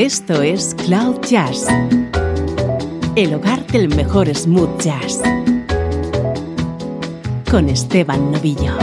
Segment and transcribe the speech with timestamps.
[0.00, 1.66] Esto es Cloud Jazz,
[3.16, 5.20] el hogar del mejor smooth jazz,
[7.50, 8.78] con Esteban Novillo.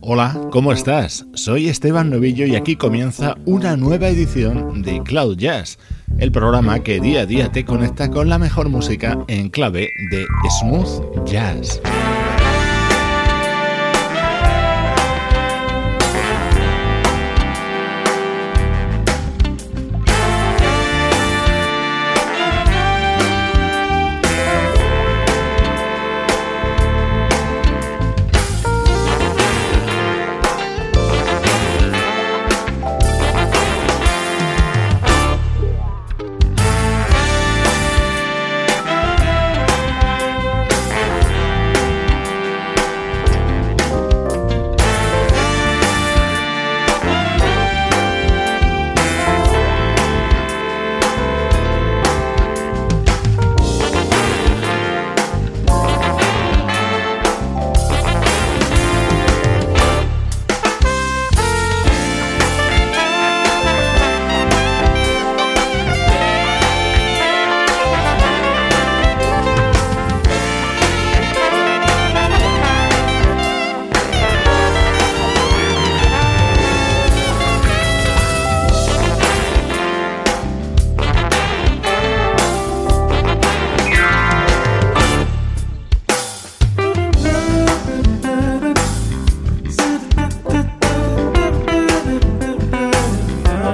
[0.00, 1.24] Hola, ¿cómo estás?
[1.34, 5.78] Soy Esteban Novillo y aquí comienza una nueva edición de Cloud Jazz,
[6.18, 10.26] el programa que día a día te conecta con la mejor música en clave de
[10.58, 11.80] smooth jazz.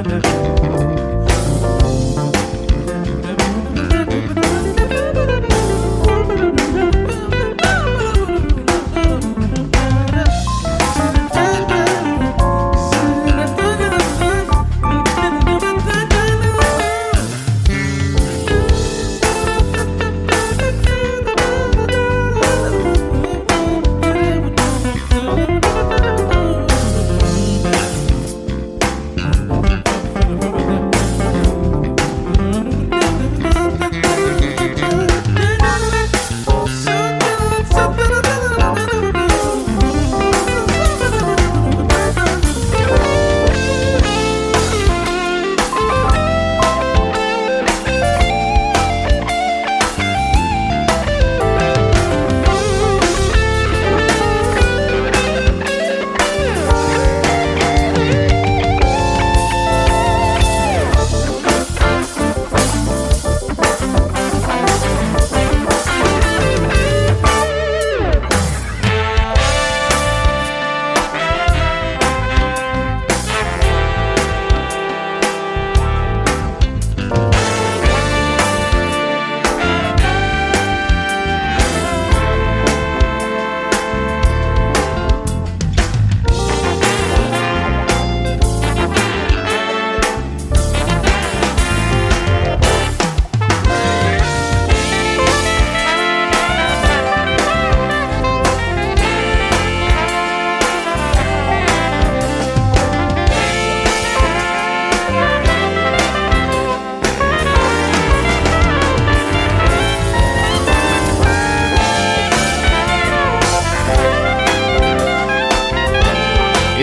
[0.04, 0.33] Father.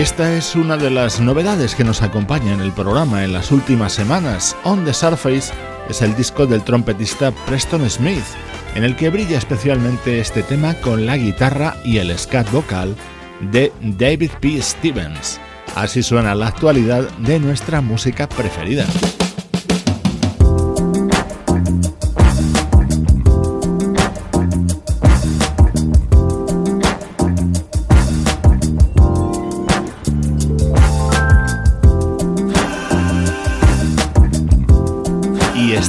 [0.02, 3.92] Esta es una de las novedades que nos acompaña en el programa en las últimas
[3.92, 4.56] semanas.
[4.64, 5.52] On the Surface
[5.88, 8.24] es el disco del trompetista Preston Smith,
[8.74, 12.96] en el que brilla especialmente este tema con la guitarra y el scat vocal
[13.52, 14.60] de David P.
[14.60, 15.38] Stevens.
[15.76, 18.86] Así suena la actualidad de nuestra música preferida.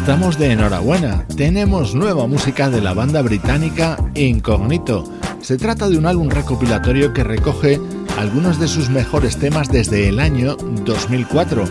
[0.03, 5.05] Estamos de enhorabuena, tenemos nueva música de la banda británica Incognito.
[5.39, 7.79] Se trata de un álbum recopilatorio que recoge
[8.17, 11.63] algunos de sus mejores temas desde el año 2004.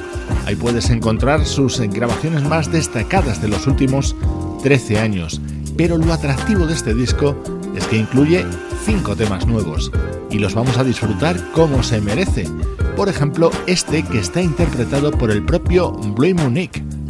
[0.47, 4.17] Ahí puedes encontrar sus grabaciones más destacadas de los últimos
[4.63, 5.39] 13 años.
[5.77, 7.37] Pero lo atractivo de este disco
[7.77, 8.47] es que incluye
[8.87, 9.93] 5 temas nuevos
[10.31, 12.49] y los vamos a disfrutar como se merece.
[12.97, 16.83] Por ejemplo, este que está interpretado por el propio Blue Monique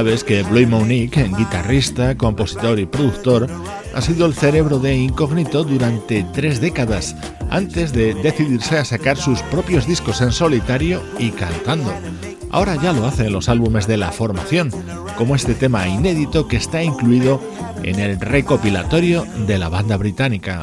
[0.00, 3.46] sabes que Blue Monique, guitarrista, compositor y productor,
[3.94, 7.14] ha sido el cerebro de Incógnito durante tres décadas,
[7.50, 11.92] antes de decidirse a sacar sus propios discos en solitario y cantando.
[12.50, 14.70] Ahora ya lo hace en los álbumes de la formación,
[15.18, 17.38] como este tema inédito que está incluido
[17.82, 20.62] en el recopilatorio de la banda británica.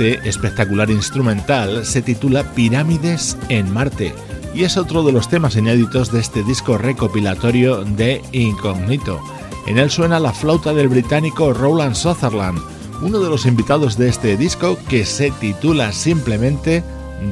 [0.00, 4.14] Este espectacular instrumental se titula Pirámides en Marte
[4.54, 9.20] y es otro de los temas inéditos de este disco recopilatorio de Incognito.
[9.66, 12.58] En él suena la flauta del británico Roland Sutherland,
[13.02, 16.82] uno de los invitados de este disco que se titula simplemente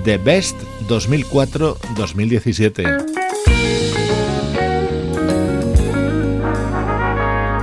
[0.04, 3.17] The Best 2004-2017.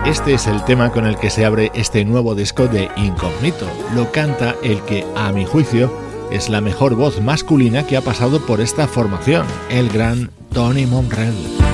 [0.06, 3.66] Este es el tema con el que se abre este nuevo disco de Incognito.
[3.96, 5.92] Lo canta el que, a mi juicio,
[6.32, 11.65] es la mejor voz masculina que ha pasado por esta formación, el gran Tony Monrell.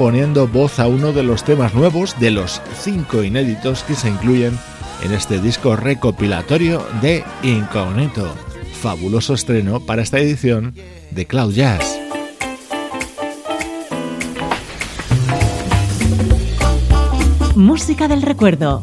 [0.00, 4.58] Poniendo voz a uno de los temas nuevos de los cinco inéditos que se incluyen
[5.02, 8.34] en este disco recopilatorio de Incognito.
[8.80, 10.74] Fabuloso estreno para esta edición
[11.10, 12.00] de Cloud Jazz.
[17.54, 18.82] Música del recuerdo,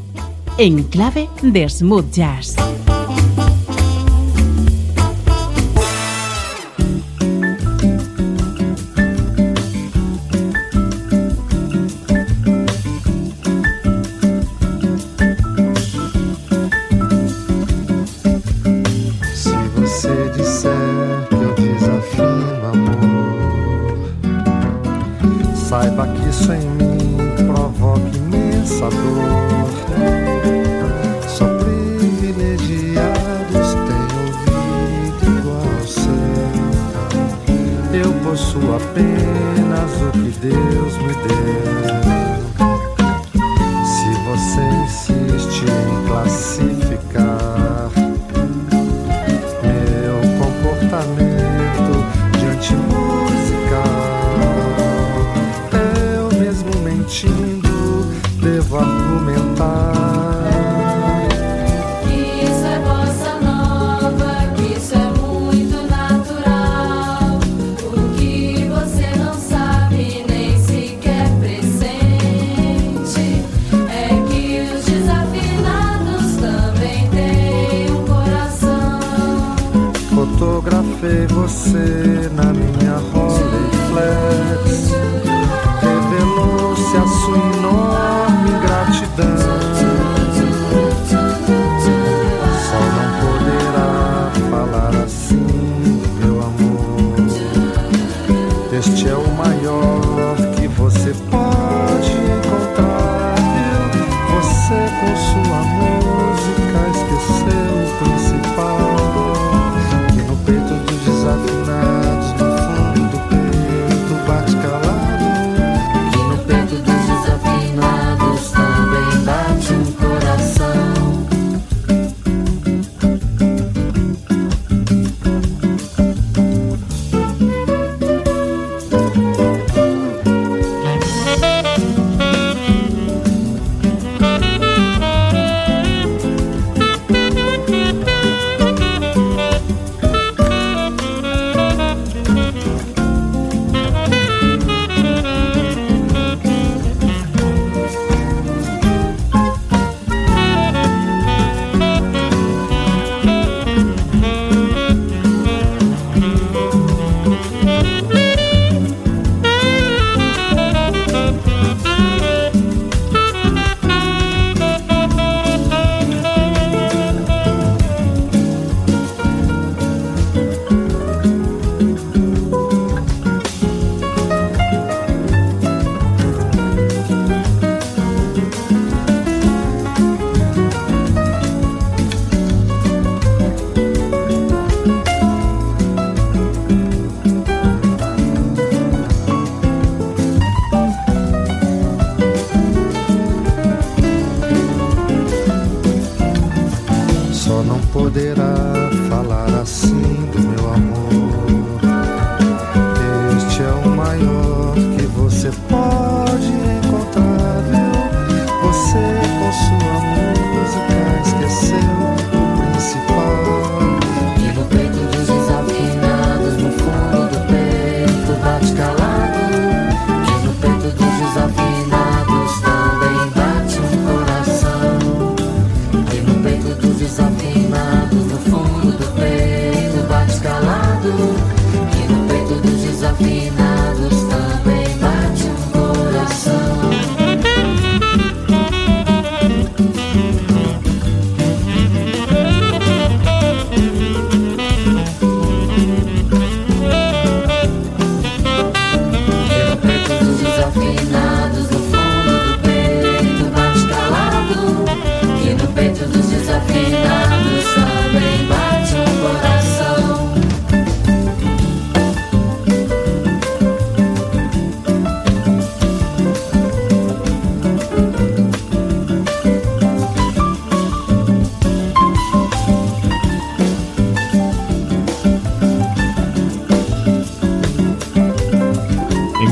[0.59, 2.66] en clave de smooth jazz.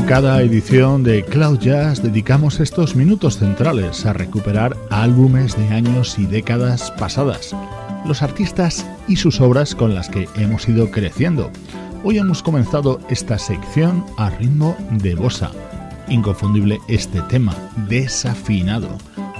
[0.06, 6.26] Cada edición de Cloud Jazz dedicamos estos minutos centrales a recuperar álbumes de años y
[6.26, 7.56] décadas pasadas,
[8.06, 11.50] los artistas y sus obras con las que hemos ido creciendo.
[12.04, 15.50] Hoy hemos comenzado esta sección a ritmo de bossa.
[16.08, 17.56] Inconfundible este tema,
[17.88, 18.88] desafinado,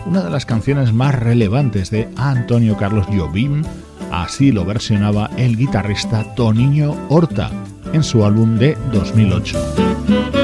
[0.04, 3.62] una de las canciones más relevantes de Antonio Carlos Jobim,
[4.10, 7.52] así lo versionaba el guitarrista Toniño Horta
[7.92, 10.35] en su álbum de 2008.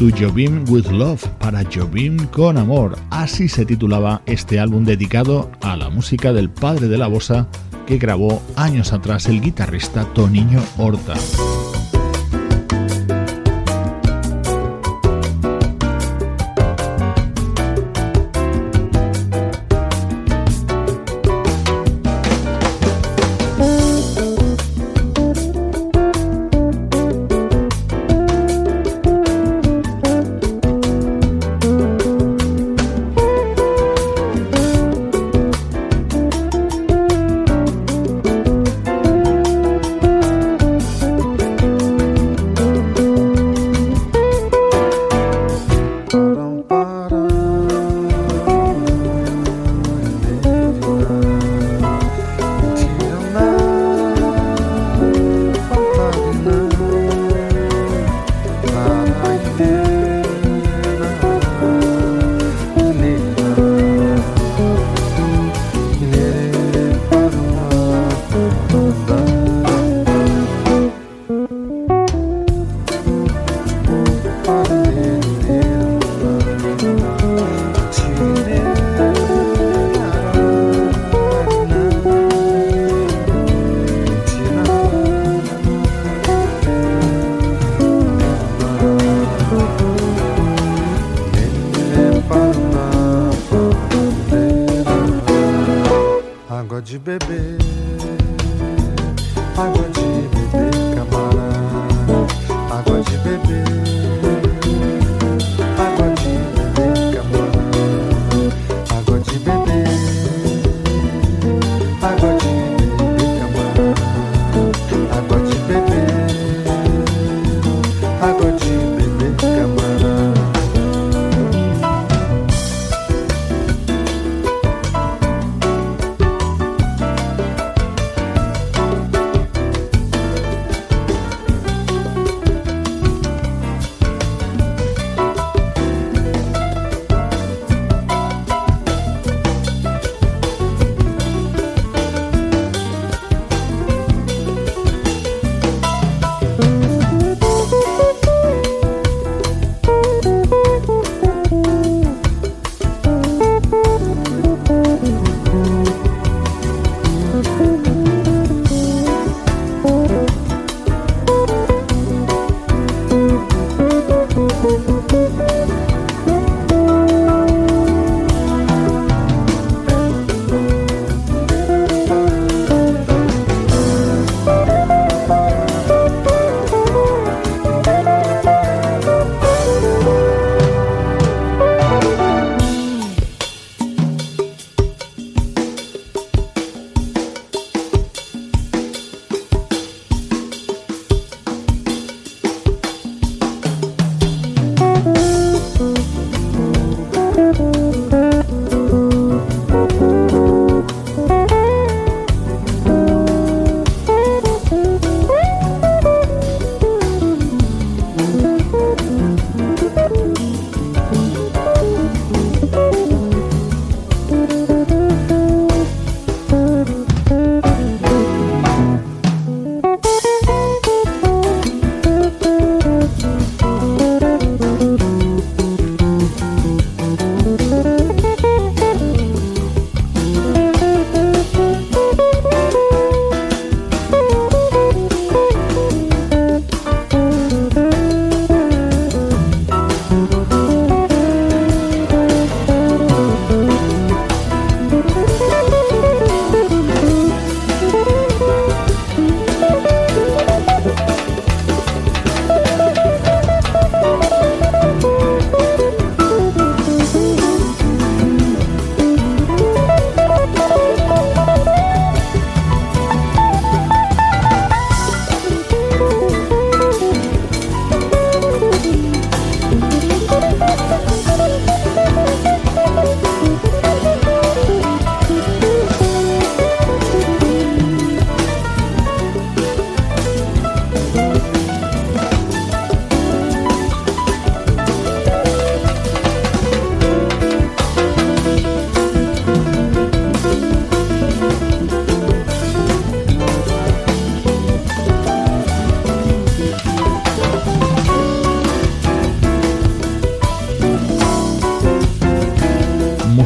[0.00, 2.96] To Jobim with Love, para Jobim con amor.
[3.10, 7.48] Así se titulaba este álbum dedicado a la música del padre de la bossa
[7.86, 11.16] que grabó años atrás el guitarrista Toniño Horta.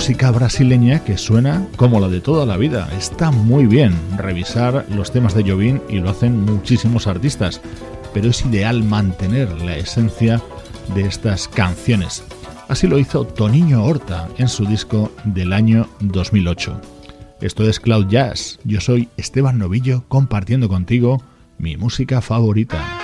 [0.04, 2.90] Música brasileña que suena como la de toda la vida.
[2.94, 7.62] Está muy bien revisar los temas de Jobim y lo hacen muchísimos artistas,
[8.12, 10.42] pero es ideal mantener la esencia
[10.94, 12.22] de estas canciones.
[12.68, 16.78] Así lo hizo Toniño Horta en su disco del año 2008.
[17.40, 18.58] Esto es Cloud Jazz.
[18.62, 21.22] Yo soy Esteban Novillo compartiendo contigo
[21.56, 23.03] mi música favorita.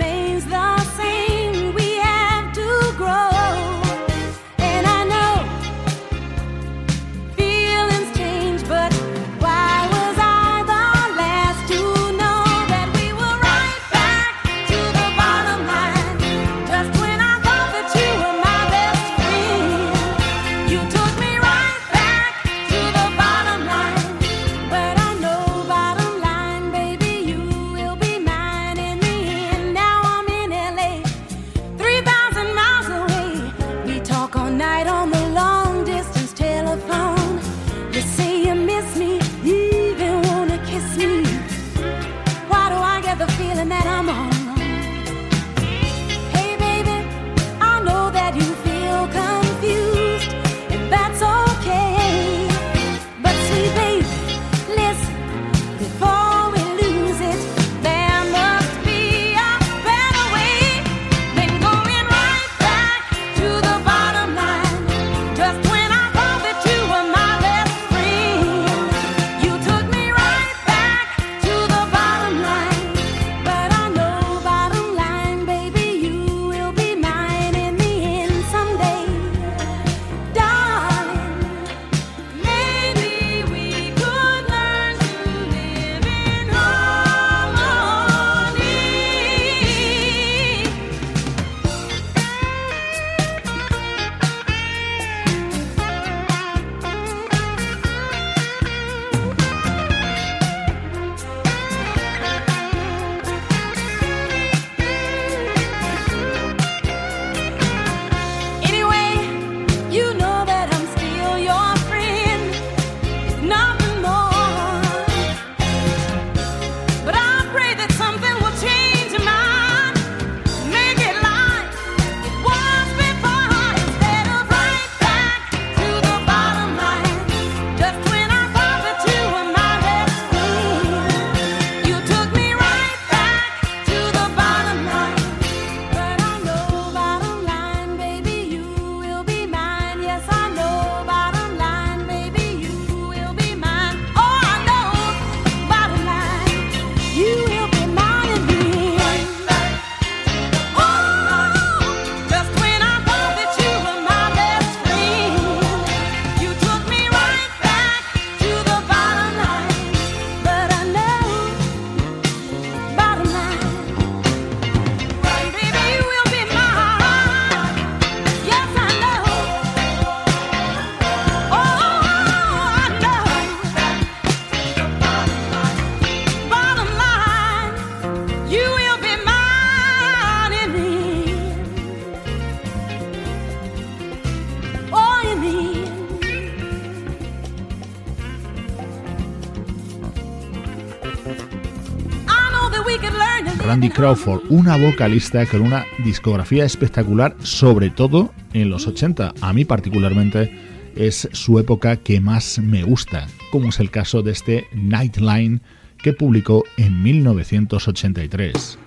[193.93, 199.33] Crawford, una vocalista con una discografía espectacular, sobre todo en los 80.
[199.41, 200.51] A mí particularmente
[200.95, 205.61] es su época que más me gusta, como es el caso de este Nightline
[205.97, 208.79] que publicó en 1983.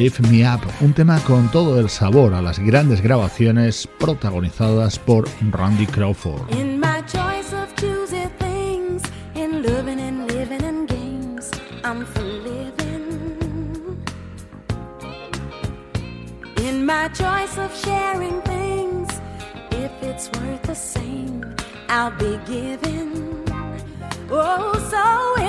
[0.00, 5.86] Me Up, un tema con todo el sabor a las grandes grabaciones protagonizadas por Randy
[5.86, 6.50] Crawford.
[6.58, 9.02] In my choice of choosing things,
[9.34, 11.50] in loving and living in games,
[11.84, 14.00] I'm for living.
[16.66, 19.06] In my choice of sharing things,
[19.72, 21.44] if it's worth the same,
[21.90, 23.44] I'll be giving.
[24.30, 25.42] Oh, so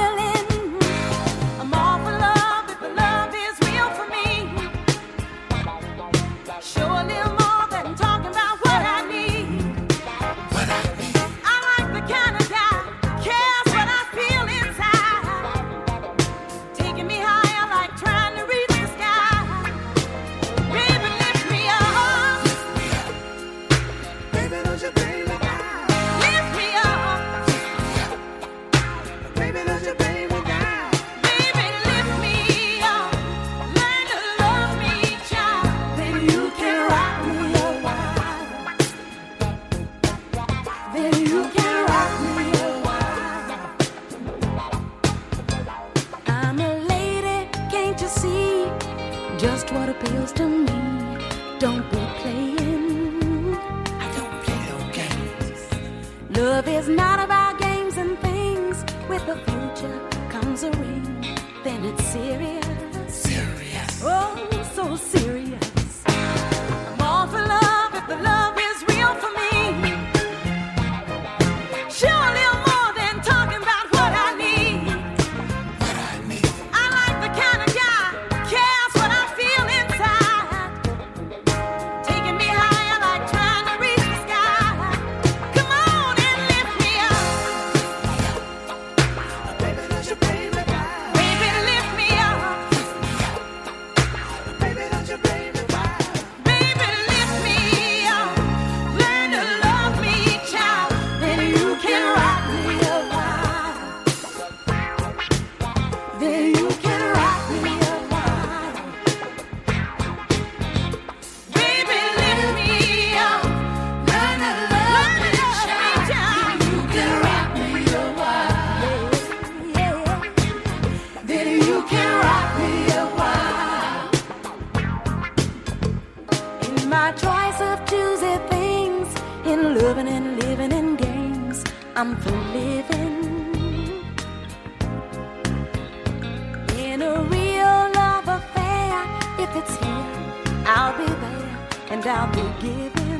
[137.01, 138.93] a real love affair.
[139.39, 143.10] If it's here, I'll be there and I'll be giving.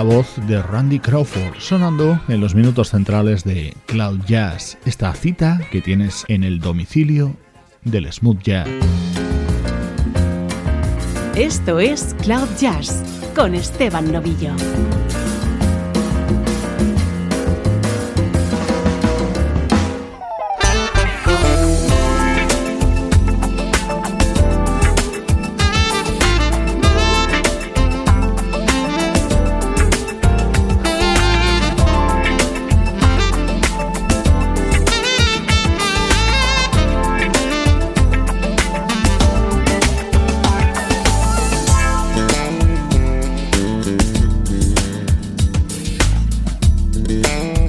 [0.00, 5.60] la voz de Randy Crawford sonando en los minutos centrales de Cloud Jazz, esta cita
[5.70, 7.36] que tienes en el domicilio
[7.84, 8.66] del smooth jazz.
[11.34, 13.02] Esto es Cloud Jazz
[13.34, 14.54] con Esteban Novillo.
[47.30, 47.59] Bye.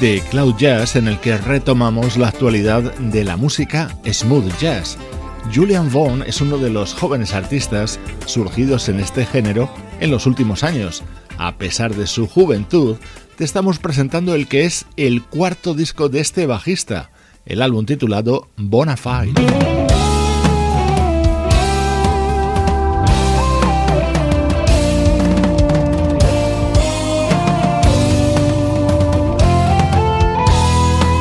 [0.00, 4.98] De Cloud Jazz en el que retomamos la actualidad de la música smooth jazz.
[5.54, 9.70] Julian Vaughn es uno de los jóvenes artistas surgidos en este género
[10.00, 11.02] en los últimos años.
[11.38, 12.96] A pesar de su juventud,
[13.36, 17.10] te estamos presentando el que es el cuarto disco de este bajista,
[17.44, 19.75] el álbum titulado Bonafide.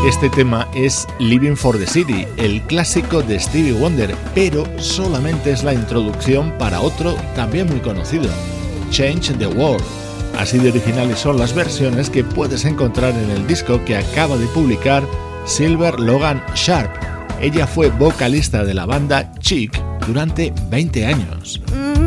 [0.06, 5.64] Este tema es Living for the City, el clásico de Stevie Wonder, pero solamente es
[5.64, 8.30] la introducción para otro también muy conocido,
[8.92, 9.84] Change the World.
[10.38, 14.46] Así de originales son las versiones que puedes encontrar en el disco que acaba de
[14.46, 15.04] publicar
[15.48, 16.92] Silver Logan Sharp.
[17.42, 21.60] Ella fue vocalista de la banda Chic durante 20 años.
[21.74, 22.05] wishing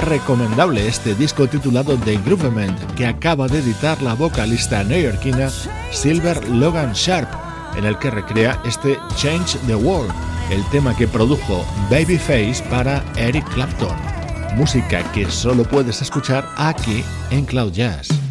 [0.00, 5.50] recomendable este disco titulado The Groovement que acaba de editar la vocalista neoyorquina
[5.90, 7.28] Silver Logan Sharp,
[7.76, 10.12] en el que recrea este Change the World,
[10.50, 13.96] el tema que produjo Babyface para Eric Clapton.
[14.56, 18.21] Música que solo puedes escuchar aquí en Cloud Jazz.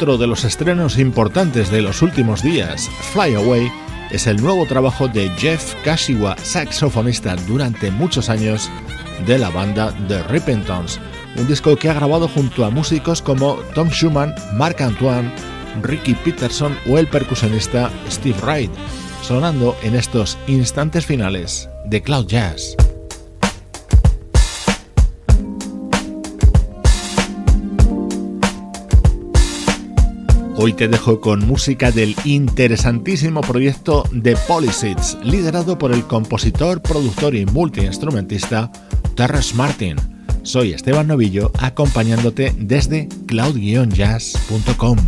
[0.00, 3.70] Otro de los estrenos importantes de los últimos días, Fly Away,
[4.10, 8.70] es el nuevo trabajo de Jeff Kashiwa, saxofonista durante muchos años
[9.26, 10.98] de la banda The Rippingtons,
[11.36, 15.30] un disco que ha grabado junto a músicos como Tom Schumann, Mark Antoine,
[15.82, 18.72] Ricky Peterson o el percusionista Steve Wright,
[19.20, 22.74] sonando en estos instantes finales de Cloud Jazz.
[30.62, 37.34] Hoy te dejo con música del interesantísimo proyecto The Polysits, liderado por el compositor, productor
[37.34, 38.70] y multiinstrumentista
[39.14, 39.96] Terrence Martin.
[40.42, 44.98] Soy Esteban Novillo, acompañándote desde cloud-jazz.com.